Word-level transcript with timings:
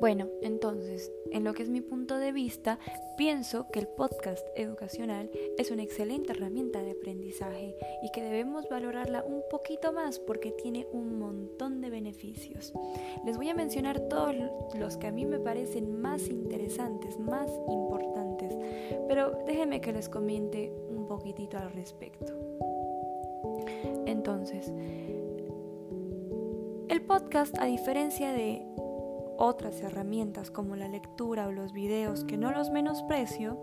Bueno, 0.00 0.28
entonces, 0.40 1.12
en 1.30 1.44
lo 1.44 1.52
que 1.52 1.62
es 1.62 1.68
mi 1.68 1.82
punto 1.82 2.16
de 2.16 2.32
vista, 2.32 2.78
pienso 3.18 3.70
que 3.70 3.80
el 3.80 3.86
podcast 3.86 4.46
educacional 4.56 5.30
es 5.58 5.70
una 5.70 5.82
excelente 5.82 6.32
herramienta 6.32 6.82
de 6.82 6.92
aprendizaje 6.92 7.76
y 8.02 8.10
que 8.10 8.22
debemos 8.22 8.66
valorarla 8.70 9.22
un 9.22 9.42
poquito 9.50 9.92
más 9.92 10.18
porque 10.18 10.52
tiene 10.52 10.86
un 10.90 11.18
montón 11.18 11.82
de 11.82 11.90
beneficios. 11.90 12.72
Les 13.26 13.36
voy 13.36 13.50
a 13.50 13.54
mencionar 13.54 14.00
todos 14.08 14.34
los 14.74 14.96
que 14.96 15.08
a 15.08 15.12
mí 15.12 15.26
me 15.26 15.38
parecen 15.38 16.00
más 16.00 16.28
interesantes, 16.28 17.18
más 17.18 17.50
importantes, 17.68 18.56
pero 19.06 19.32
déjenme 19.46 19.82
que 19.82 19.92
les 19.92 20.08
comente 20.08 20.72
un 20.88 21.06
poquitito 21.08 21.58
al 21.58 21.72
respecto. 21.72 22.32
Entonces, 24.06 24.72
el 26.88 27.02
podcast, 27.02 27.54
a 27.58 27.66
diferencia 27.66 28.32
de 28.32 28.64
otras 29.40 29.80
herramientas 29.80 30.50
como 30.50 30.76
la 30.76 30.86
lectura 30.86 31.48
o 31.48 31.52
los 31.52 31.72
videos 31.72 32.24
que 32.24 32.36
no 32.36 32.52
los 32.52 32.70
menosprecio, 32.70 33.58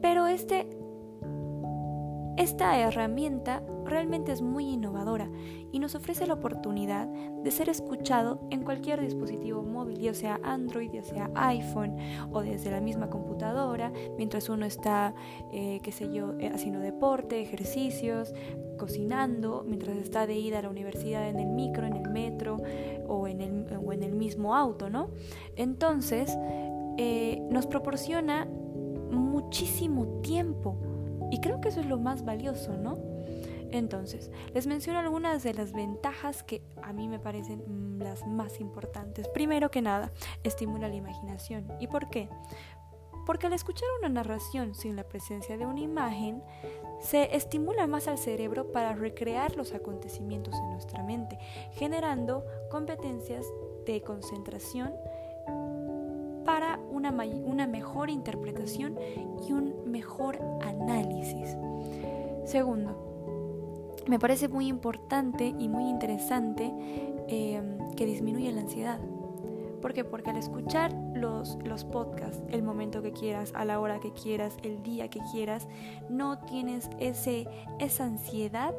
pero 0.00 0.26
este, 0.26 0.68
esta 2.36 2.78
herramienta 2.78 3.62
realmente 3.84 4.32
es 4.32 4.40
muy 4.40 4.70
innovadora 4.70 5.30
y 5.70 5.78
nos 5.78 5.94
ofrece 5.94 6.26
la 6.26 6.34
oportunidad 6.34 7.06
de 7.06 7.50
ser 7.50 7.68
escuchado 7.68 8.40
en 8.50 8.62
cualquier 8.62 9.00
dispositivo 9.00 9.62
móvil, 9.62 9.98
ya 9.98 10.14
sea 10.14 10.40
Android, 10.42 10.90
ya 10.92 11.02
sea 11.02 11.30
iPhone 11.34 11.96
o 12.32 12.40
desde 12.40 12.70
la 12.70 12.80
misma 12.80 13.10
computadora, 13.10 13.92
mientras 14.16 14.48
uno 14.48 14.64
está, 14.64 15.14
eh, 15.52 15.80
qué 15.82 15.92
sé 15.92 16.12
yo, 16.12 16.34
eh, 16.38 16.50
haciendo 16.54 16.80
deporte, 16.80 17.40
ejercicios, 17.40 18.34
cocinando, 18.78 19.64
mientras 19.66 19.96
está 19.98 20.26
de 20.26 20.34
ida 20.34 20.60
a 20.60 20.62
la 20.62 20.70
universidad 20.70 21.28
en 21.28 21.38
el 21.38 21.48
micro, 21.48 21.86
en 21.86 21.96
el 21.96 22.08
metro 22.10 22.56
o 23.08 23.28
en 23.28 23.40
el, 23.40 24.12
mismo 24.12 24.54
auto, 24.54 24.88
¿no? 24.88 25.10
Entonces, 25.56 26.36
eh, 26.96 27.42
nos 27.50 27.66
proporciona 27.66 28.46
muchísimo 29.10 30.20
tiempo 30.22 30.76
y 31.32 31.40
creo 31.40 31.62
que 31.62 31.70
eso 31.70 31.80
es 31.80 31.86
lo 31.86 31.98
más 31.98 32.26
valioso, 32.26 32.76
¿no? 32.76 32.98
Entonces, 33.70 34.30
les 34.52 34.66
menciono 34.66 34.98
algunas 34.98 35.42
de 35.42 35.54
las 35.54 35.72
ventajas 35.72 36.42
que 36.42 36.62
a 36.82 36.92
mí 36.92 37.08
me 37.08 37.18
parecen 37.18 37.64
mm, 37.66 38.02
las 38.02 38.26
más 38.26 38.60
importantes. 38.60 39.28
Primero 39.28 39.70
que 39.70 39.80
nada, 39.80 40.12
estimula 40.44 40.88
la 40.88 40.94
imaginación. 40.94 41.66
¿Y 41.80 41.86
por 41.86 42.10
qué? 42.10 42.28
Porque 43.24 43.46
al 43.46 43.54
escuchar 43.54 43.88
una 44.00 44.10
narración 44.10 44.74
sin 44.74 44.94
la 44.94 45.04
presencia 45.04 45.56
de 45.56 45.64
una 45.64 45.80
imagen, 45.80 46.42
se 47.00 47.34
estimula 47.34 47.86
más 47.86 48.08
al 48.08 48.18
cerebro 48.18 48.70
para 48.70 48.92
recrear 48.92 49.56
los 49.56 49.72
acontecimientos 49.72 50.54
en 50.54 50.70
nuestra 50.70 51.02
mente, 51.02 51.38
generando 51.72 52.44
competencias 52.70 53.46
de 53.86 54.02
concentración 54.02 54.92
una, 57.10 57.66
mejor 57.66 58.10
interpretación 58.10 58.96
y 59.46 59.52
un 59.52 59.74
mejor 59.86 60.38
análisis. 60.62 61.56
Segundo, 62.44 63.96
me 64.06 64.18
parece 64.18 64.48
muy 64.48 64.68
importante 64.68 65.54
y 65.58 65.68
muy 65.68 65.88
interesante 65.88 66.72
em, 67.28 67.78
que 67.96 68.06
disminuya 68.06 68.52
la 68.52 68.62
ansiedad. 68.62 69.00
¿Por 69.80 69.92
qué? 69.92 70.04
Porque 70.04 70.30
al 70.30 70.36
escuchar 70.36 70.92
los, 71.14 71.58
los 71.64 71.84
podcasts, 71.84 72.40
el 72.50 72.62
momento 72.62 73.02
que 73.02 73.12
quieras, 73.12 73.52
a 73.56 73.64
la 73.64 73.80
hora 73.80 73.98
que 73.98 74.12
quieras, 74.12 74.56
el 74.62 74.82
día 74.82 75.08
que 75.08 75.20
quieras, 75.32 75.66
no 76.08 76.38
tienes 76.38 76.88
ese, 77.00 77.48
esa 77.80 78.04
ansiedad 78.04 78.74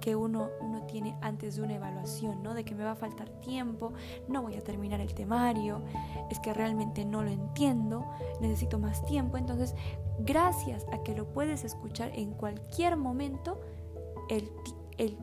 que 0.00 0.16
uno, 0.16 0.50
uno 0.60 0.82
tiene 0.82 1.16
antes 1.20 1.56
de 1.56 1.62
una 1.62 1.74
evaluación, 1.74 2.42
¿no? 2.42 2.54
De 2.54 2.64
que 2.64 2.74
me 2.74 2.84
va 2.84 2.92
a 2.92 2.96
faltar 2.96 3.28
tiempo, 3.40 3.92
no 4.28 4.42
voy 4.42 4.56
a 4.56 4.62
terminar 4.62 5.00
el 5.00 5.14
temario, 5.14 5.82
es 6.30 6.38
que 6.40 6.52
realmente 6.52 7.04
no 7.04 7.22
lo 7.22 7.30
entiendo, 7.30 8.04
necesito 8.40 8.78
más 8.78 9.04
tiempo. 9.06 9.36
Entonces, 9.36 9.74
gracias 10.18 10.86
a 10.92 11.02
que 11.02 11.14
lo 11.14 11.26
puedes 11.32 11.64
escuchar 11.64 12.10
en 12.14 12.32
cualquier 12.32 12.96
momento, 12.96 13.60
el, 14.28 14.50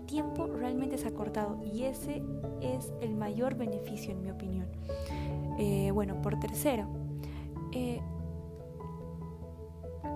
tiempo 0.08 0.48
realmente 0.48 0.98
se 0.98 1.08
ha 1.08 1.14
cortado 1.14 1.64
y 1.64 1.84
ese 1.84 2.24
es 2.62 2.92
el 3.00 3.16
mayor 3.16 3.56
beneficio 3.56 4.12
en 4.12 4.24
mi 4.24 4.32
opinión. 4.32 4.68
Eh, 5.60 5.92
bueno, 5.92 6.20
por 6.22 6.40
tercero, 6.40 6.88
eh, 7.74 8.02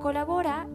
colabora 0.01 0.67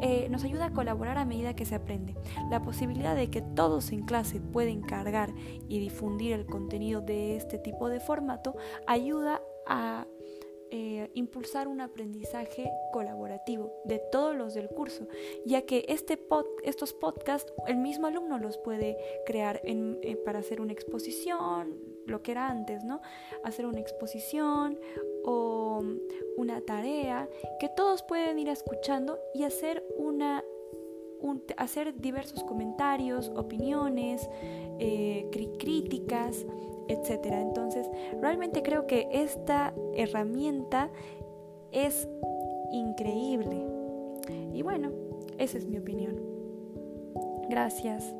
eh, 0.00 0.28
nos 0.30 0.44
ayuda 0.44 0.66
a 0.66 0.72
colaborar 0.72 1.18
a 1.18 1.24
medida 1.24 1.54
que 1.54 1.64
se 1.64 1.74
aprende. 1.74 2.14
La 2.50 2.62
posibilidad 2.62 3.16
de 3.16 3.30
que 3.30 3.42
todos 3.42 3.92
en 3.92 4.04
clase 4.04 4.40
pueden 4.40 4.80
cargar 4.80 5.32
y 5.68 5.78
difundir 5.78 6.32
el 6.32 6.46
contenido 6.46 7.00
de 7.00 7.36
este 7.36 7.58
tipo 7.58 7.88
de 7.88 8.00
formato 8.00 8.56
ayuda 8.86 9.42
a 9.66 10.06
eh, 10.70 11.10
impulsar 11.14 11.66
un 11.66 11.80
aprendizaje 11.80 12.70
colaborativo 12.92 13.72
de 13.86 14.02
todos 14.12 14.36
los 14.36 14.52
del 14.52 14.68
curso, 14.68 15.08
ya 15.46 15.62
que 15.62 15.86
este 15.88 16.22
estos 16.62 16.92
podcasts 16.92 17.50
el 17.66 17.78
mismo 17.78 18.06
alumno 18.06 18.38
los 18.38 18.58
puede 18.58 18.98
crear 19.24 19.62
eh, 19.64 20.16
para 20.26 20.40
hacer 20.40 20.60
una 20.60 20.74
exposición, 20.74 21.74
lo 22.04 22.22
que 22.22 22.32
era 22.32 22.48
antes, 22.48 22.84
¿no? 22.84 23.00
Hacer 23.44 23.64
una 23.64 23.80
exposición 23.80 24.78
o 25.24 25.82
una 26.36 26.60
tarea 26.60 27.30
que 27.60 27.70
todos 27.70 28.02
pueden 28.02 28.38
ir 28.38 28.50
escuchando 28.50 29.18
y 29.32 29.44
hacer 29.44 29.77
hacer 31.56 31.94
diversos 32.00 32.44
comentarios, 32.44 33.30
opiniones, 33.36 34.28
eh, 34.78 35.28
críticas, 35.58 36.44
etcétera. 36.88 37.40
Entonces, 37.40 37.88
realmente 38.20 38.62
creo 38.62 38.86
que 38.86 39.08
esta 39.12 39.74
herramienta 39.94 40.90
es 41.72 42.08
increíble. 42.72 43.66
Y 44.52 44.62
bueno, 44.62 44.90
esa 45.38 45.58
es 45.58 45.66
mi 45.66 45.78
opinión. 45.78 46.16
Gracias. 47.48 48.14